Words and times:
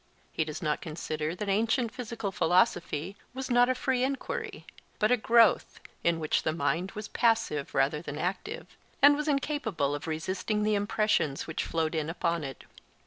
He 0.31 0.43
does 0.43 0.63
not 0.63 0.81
consider 0.81 1.35
that 1.35 1.47
ancient 1.47 1.91
physical 1.91 2.31
philosophy 2.31 3.15
was 3.35 3.51
not 3.51 3.69
a 3.69 3.75
free 3.75 4.03
enquiry, 4.03 4.65
but 4.97 5.11
a 5.11 5.15
growth, 5.15 5.79
in 6.03 6.19
which 6.19 6.41
the 6.41 6.51
mind 6.53 6.93
was 6.93 7.07
passive 7.07 7.75
rather 7.75 8.01
than 8.01 8.17
active, 8.17 8.75
and 8.99 9.15
was 9.15 9.27
incapable 9.27 9.93
of 9.93 10.07
resisting 10.07 10.63
the 10.63 10.73
impressions 10.73 11.45
which 11.45 11.63
flowed 11.65 11.93
in 11.93 12.09
upon 12.09 12.43
it. 12.43 12.63